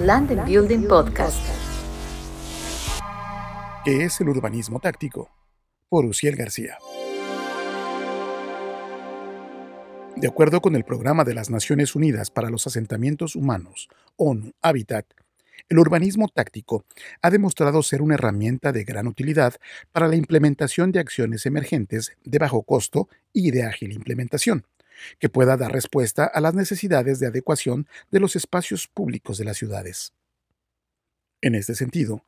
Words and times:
Land 0.00 0.44
Building 0.44 0.88
Podcast. 0.88 1.38
¿Qué 3.84 4.04
es 4.04 4.20
el 4.20 4.28
urbanismo 4.28 4.80
táctico? 4.80 5.30
Por 5.88 6.04
Uciel 6.04 6.34
García. 6.34 6.78
De 10.16 10.26
acuerdo 10.26 10.60
con 10.60 10.74
el 10.74 10.84
Programa 10.84 11.22
de 11.22 11.34
las 11.34 11.48
Naciones 11.48 11.94
Unidas 11.94 12.32
para 12.32 12.50
los 12.50 12.66
Asentamientos 12.66 13.36
Humanos, 13.36 13.88
ONU 14.16 14.50
Habitat, 14.62 15.06
el 15.68 15.78
urbanismo 15.78 16.28
táctico 16.28 16.84
ha 17.22 17.30
demostrado 17.30 17.80
ser 17.84 18.02
una 18.02 18.14
herramienta 18.14 18.72
de 18.72 18.82
gran 18.82 19.06
utilidad 19.06 19.54
para 19.92 20.08
la 20.08 20.16
implementación 20.16 20.90
de 20.90 20.98
acciones 20.98 21.46
emergentes 21.46 22.16
de 22.24 22.38
bajo 22.38 22.64
costo 22.64 23.08
y 23.32 23.52
de 23.52 23.62
ágil 23.62 23.92
implementación, 23.92 24.66
que 25.18 25.28
pueda 25.28 25.56
dar 25.56 25.72
respuesta 25.72 26.24
a 26.24 26.40
las 26.40 26.54
necesidades 26.54 27.18
de 27.20 27.26
adecuación 27.26 27.86
de 28.10 28.20
los 28.20 28.36
espacios 28.36 28.88
públicos 28.88 29.38
de 29.38 29.44
las 29.44 29.56
ciudades. 29.56 30.12
En 31.40 31.54
este 31.54 31.74
sentido, 31.74 32.22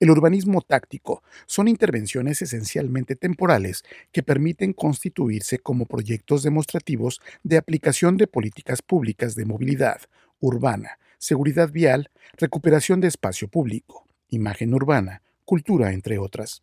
el 0.00 0.10
urbanismo 0.10 0.62
táctico 0.62 1.22
son 1.46 1.68
intervenciones 1.68 2.42
esencialmente 2.42 3.14
temporales 3.14 3.84
que 4.10 4.24
permiten 4.24 4.72
constituirse 4.72 5.58
como 5.58 5.86
proyectos 5.86 6.42
demostrativos 6.42 7.20
de 7.44 7.56
aplicación 7.56 8.16
de 8.16 8.26
políticas 8.26 8.82
públicas 8.82 9.36
de 9.36 9.44
movilidad 9.44 10.00
urbana, 10.40 10.98
seguridad 11.18 11.70
vial, 11.70 12.10
recuperación 12.36 13.00
de 13.00 13.08
espacio 13.08 13.46
público, 13.46 14.08
imagen 14.28 14.74
urbana, 14.74 15.22
cultura, 15.44 15.92
entre 15.92 16.18
otras. 16.18 16.62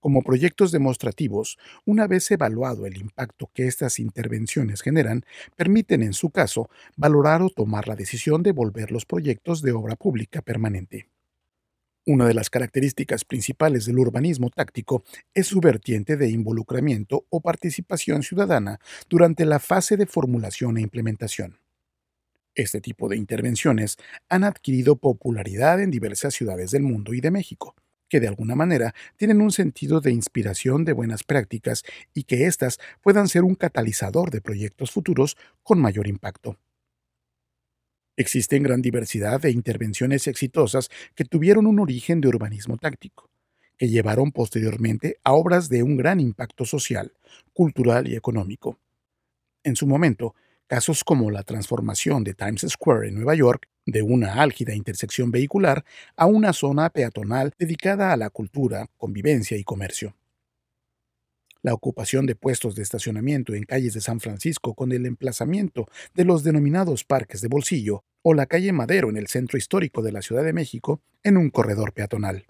Como 0.00 0.22
proyectos 0.22 0.70
demostrativos, 0.70 1.58
una 1.84 2.06
vez 2.06 2.30
evaluado 2.30 2.86
el 2.86 2.96
impacto 2.98 3.50
que 3.52 3.66
estas 3.66 3.98
intervenciones 3.98 4.80
generan, 4.80 5.24
permiten 5.56 6.04
en 6.04 6.12
su 6.12 6.30
caso 6.30 6.70
valorar 6.96 7.42
o 7.42 7.50
tomar 7.50 7.88
la 7.88 7.96
decisión 7.96 8.44
de 8.44 8.52
volver 8.52 8.92
los 8.92 9.04
proyectos 9.04 9.60
de 9.60 9.72
obra 9.72 9.96
pública 9.96 10.40
permanente. 10.40 11.08
Una 12.06 12.26
de 12.26 12.34
las 12.34 12.48
características 12.48 13.24
principales 13.24 13.86
del 13.86 13.98
urbanismo 13.98 14.50
táctico 14.50 15.02
es 15.34 15.48
su 15.48 15.60
vertiente 15.60 16.16
de 16.16 16.30
involucramiento 16.30 17.26
o 17.28 17.40
participación 17.40 18.22
ciudadana 18.22 18.78
durante 19.10 19.44
la 19.44 19.58
fase 19.58 19.96
de 19.96 20.06
formulación 20.06 20.78
e 20.78 20.80
implementación. 20.80 21.58
Este 22.54 22.80
tipo 22.80 23.08
de 23.08 23.16
intervenciones 23.16 23.98
han 24.28 24.44
adquirido 24.44 24.96
popularidad 24.96 25.82
en 25.82 25.90
diversas 25.90 26.34
ciudades 26.34 26.70
del 26.70 26.82
mundo 26.82 27.14
y 27.14 27.20
de 27.20 27.30
México, 27.30 27.74
que 28.08 28.20
de 28.20 28.28
alguna 28.28 28.54
manera 28.54 28.94
tienen 29.16 29.40
un 29.40 29.50
sentido 29.50 30.00
de 30.00 30.12
inspiración 30.12 30.84
de 30.84 30.92
buenas 30.92 31.24
prácticas 31.24 31.84
y 32.14 32.24
que 32.24 32.46
éstas 32.46 32.78
puedan 33.02 33.28
ser 33.28 33.44
un 33.44 33.54
catalizador 33.54 34.30
de 34.30 34.40
proyectos 34.40 34.90
futuros 34.90 35.36
con 35.62 35.80
mayor 35.80 36.06
impacto. 36.06 36.58
Existen 38.16 38.62
gran 38.62 38.82
diversidad 38.82 39.40
de 39.40 39.50
intervenciones 39.50 40.26
exitosas 40.26 40.88
que 41.14 41.24
tuvieron 41.24 41.66
un 41.66 41.78
origen 41.78 42.20
de 42.20 42.28
urbanismo 42.28 42.76
táctico, 42.76 43.30
que 43.76 43.88
llevaron 43.88 44.32
posteriormente 44.32 45.18
a 45.22 45.34
obras 45.34 45.68
de 45.68 45.84
un 45.84 45.96
gran 45.96 46.18
impacto 46.18 46.64
social, 46.64 47.12
cultural 47.52 48.08
y 48.08 48.16
económico. 48.16 48.80
En 49.62 49.76
su 49.76 49.86
momento, 49.86 50.34
Casos 50.68 51.02
como 51.02 51.30
la 51.30 51.44
transformación 51.44 52.24
de 52.24 52.34
Times 52.34 52.66
Square 52.68 53.08
en 53.08 53.14
Nueva 53.14 53.34
York 53.34 53.70
de 53.88 54.02
una 54.02 54.34
álgida 54.34 54.74
intersección 54.74 55.30
vehicular 55.30 55.84
a 56.14 56.26
una 56.26 56.52
zona 56.52 56.90
peatonal 56.90 57.54
dedicada 57.58 58.12
a 58.12 58.16
la 58.18 58.28
cultura, 58.28 58.86
convivencia 58.98 59.56
y 59.56 59.64
comercio. 59.64 60.14
La 61.62 61.72
ocupación 61.72 62.26
de 62.26 62.36
puestos 62.36 62.76
de 62.76 62.82
estacionamiento 62.82 63.54
en 63.54 63.64
calles 63.64 63.94
de 63.94 64.02
San 64.02 64.20
Francisco 64.20 64.74
con 64.74 64.92
el 64.92 65.06
emplazamiento 65.06 65.86
de 66.14 66.24
los 66.24 66.44
denominados 66.44 67.04
parques 67.04 67.40
de 67.40 67.48
bolsillo 67.48 68.04
o 68.22 68.34
la 68.34 68.46
calle 68.46 68.72
Madero 68.72 69.08
en 69.08 69.16
el 69.16 69.26
centro 69.26 69.56
histórico 69.56 70.02
de 70.02 70.12
la 70.12 70.22
Ciudad 70.22 70.44
de 70.44 70.52
México 70.52 71.00
en 71.22 71.38
un 71.38 71.48
corredor 71.48 71.94
peatonal. 71.94 72.44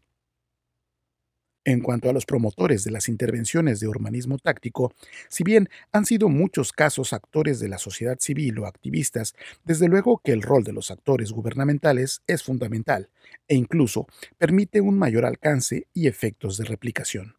En 1.69 1.80
cuanto 1.80 2.08
a 2.08 2.14
los 2.14 2.24
promotores 2.24 2.83
de 2.83 2.91
las 2.91 3.11
intervenciones 3.11 3.78
de 3.78 3.88
urbanismo 3.88 4.39
táctico, 4.39 4.95
si 5.29 5.45
bien 5.45 5.68
han 5.92 6.06
sido 6.06 6.30
muchos 6.30 6.73
casos 6.73 7.12
actores 7.12 7.61
de 7.61 7.68
la 7.68 7.77
sociedad 7.77 8.17
civil 8.20 8.58
o 8.58 8.67
activistas, 8.67 9.34
desde 9.67 9.86
luego 9.86 10.23
que 10.24 10.33
el 10.33 10.40
rol 10.40 10.64
de 10.64 10.73
los 10.73 10.90
actores 10.90 11.30
gubernamentales 11.30 12.23
es 12.27 12.42
fundamental 12.42 13.11
e 13.48 13.55
incluso 13.55 14.07
permite 14.39 14.80
un 14.80 14.98
mayor 14.98 15.27
alcance 15.27 15.86
y 15.92 16.07
efectos 16.07 16.57
de 16.57 16.64
replicación. 16.64 17.36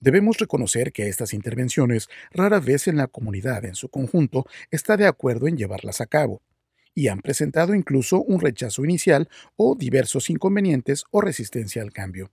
Debemos 0.00 0.38
reconocer 0.38 0.90
que 0.90 1.10
estas 1.10 1.34
intervenciones 1.34 2.08
rara 2.30 2.60
vez 2.60 2.88
en 2.88 2.96
la 2.96 3.08
comunidad 3.08 3.66
en 3.66 3.74
su 3.74 3.90
conjunto 3.90 4.46
está 4.70 4.96
de 4.96 5.06
acuerdo 5.06 5.48
en 5.48 5.58
llevarlas 5.58 6.00
a 6.00 6.06
cabo, 6.06 6.40
y 6.94 7.08
han 7.08 7.20
presentado 7.20 7.74
incluso 7.74 8.22
un 8.22 8.40
rechazo 8.40 8.86
inicial 8.86 9.28
o 9.56 9.74
diversos 9.74 10.30
inconvenientes 10.30 11.04
o 11.10 11.20
resistencia 11.20 11.82
al 11.82 11.92
cambio. 11.92 12.30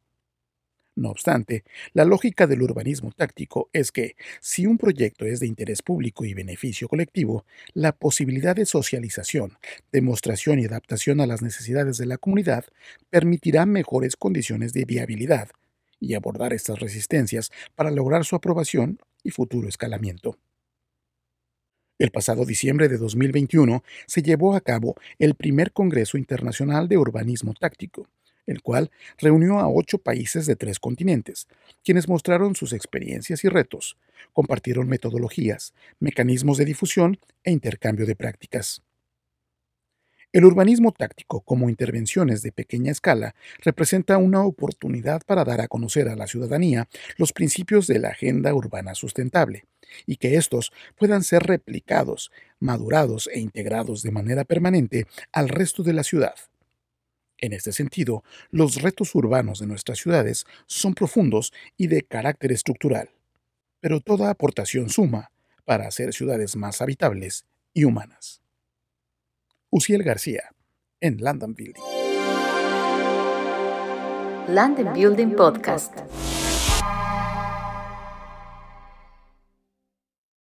No 1.01 1.09
obstante, 1.09 1.63
la 1.93 2.05
lógica 2.05 2.45
del 2.45 2.61
urbanismo 2.61 3.11
táctico 3.11 3.71
es 3.73 3.91
que, 3.91 4.15
si 4.39 4.67
un 4.67 4.77
proyecto 4.77 5.25
es 5.25 5.39
de 5.39 5.47
interés 5.47 5.81
público 5.81 6.25
y 6.25 6.35
beneficio 6.35 6.87
colectivo, 6.87 7.43
la 7.73 7.91
posibilidad 7.91 8.55
de 8.55 8.67
socialización, 8.67 9.57
demostración 9.91 10.59
y 10.59 10.65
adaptación 10.65 11.19
a 11.19 11.25
las 11.25 11.41
necesidades 11.41 11.97
de 11.97 12.05
la 12.05 12.19
comunidad 12.19 12.65
permitirá 13.09 13.65
mejores 13.65 14.15
condiciones 14.15 14.73
de 14.73 14.85
viabilidad 14.85 15.49
y 15.99 16.13
abordar 16.13 16.53
estas 16.53 16.79
resistencias 16.79 17.49
para 17.73 17.89
lograr 17.89 18.23
su 18.23 18.35
aprobación 18.35 18.99
y 19.23 19.31
futuro 19.31 19.67
escalamiento. 19.67 20.37
El 21.97 22.11
pasado 22.11 22.45
diciembre 22.45 22.89
de 22.89 22.99
2021 22.99 23.83
se 24.05 24.21
llevó 24.21 24.55
a 24.55 24.61
cabo 24.61 24.93
el 25.17 25.33
primer 25.33 25.71
Congreso 25.71 26.19
Internacional 26.19 26.87
de 26.87 26.99
Urbanismo 26.99 27.55
Táctico, 27.55 28.07
el 28.45 28.61
cual 28.61 28.91
reunió 29.17 29.59
a 29.59 29.69
ocho 29.69 29.97
países 29.97 30.45
de 30.45 30.55
tres 30.55 30.79
continentes, 30.79 31.47
quienes 31.83 32.07
mostraron 32.07 32.55
sus 32.55 32.73
experiencias 32.73 33.43
y 33.43 33.49
retos, 33.49 33.97
compartieron 34.33 34.87
metodologías, 34.87 35.73
mecanismos 35.99 36.57
de 36.57 36.65
difusión 36.65 37.19
e 37.43 37.51
intercambio 37.51 38.05
de 38.05 38.15
prácticas. 38.15 38.81
El 40.33 40.45
urbanismo 40.45 40.93
táctico 40.93 41.41
como 41.41 41.69
intervenciones 41.69 42.41
de 42.41 42.53
pequeña 42.53 42.93
escala 42.93 43.35
representa 43.59 44.17
una 44.17 44.45
oportunidad 44.45 45.23
para 45.25 45.43
dar 45.43 45.59
a 45.59 45.67
conocer 45.67 46.07
a 46.07 46.15
la 46.15 46.25
ciudadanía 46.25 46.87
los 47.17 47.33
principios 47.33 47.85
de 47.85 47.99
la 47.99 48.09
Agenda 48.09 48.53
Urbana 48.53 48.95
Sustentable 48.95 49.65
y 50.05 50.15
que 50.15 50.35
estos 50.35 50.71
puedan 50.97 51.23
ser 51.23 51.43
replicados, 51.43 52.31
madurados 52.61 53.29
e 53.33 53.41
integrados 53.41 54.03
de 54.03 54.11
manera 54.11 54.45
permanente 54.45 55.05
al 55.33 55.49
resto 55.49 55.83
de 55.83 55.93
la 55.93 56.03
ciudad. 56.03 56.35
En 57.41 57.53
este 57.53 57.71
sentido, 57.71 58.23
los 58.51 58.81
retos 58.81 59.15
urbanos 59.15 59.59
de 59.59 59.67
nuestras 59.67 59.97
ciudades 59.97 60.45
son 60.67 60.93
profundos 60.93 61.51
y 61.75 61.87
de 61.87 62.03
carácter 62.03 62.51
estructural, 62.51 63.09
pero 63.79 63.99
toda 63.99 64.29
aportación 64.29 64.89
suma 64.89 65.31
para 65.65 65.87
hacer 65.87 66.13
ciudades 66.13 66.55
más 66.55 66.81
habitables 66.81 67.45
y 67.73 67.83
humanas. 67.85 68.41
Uciel 69.71 70.03
García, 70.03 70.51
en 70.99 71.17
London 71.17 71.55
Building. 71.55 71.81
London 74.47 74.93
Building 74.93 75.35
Podcast. 75.35 75.93